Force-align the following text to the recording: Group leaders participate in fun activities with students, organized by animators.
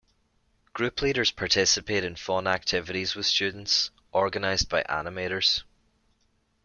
Group 0.73 1.03
leaders 1.03 1.29
participate 1.31 2.03
in 2.03 2.15
fun 2.15 2.47
activities 2.47 3.13
with 3.13 3.27
students, 3.27 3.91
organized 4.11 4.67
by 4.67 4.81
animators. 4.89 5.61